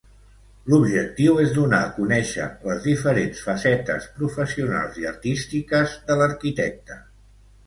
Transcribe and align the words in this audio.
L'objectiu 0.71 1.35
és 1.43 1.51
donar 1.57 1.81
a 1.89 1.91
conèixer 1.97 2.47
les 2.69 2.81
diferents 2.87 3.43
facetes 3.49 4.09
professionals 4.17 4.99
i 5.03 5.07
artístiques 5.11 5.95
de 6.11 6.19
l'arquitecte. 6.23 6.99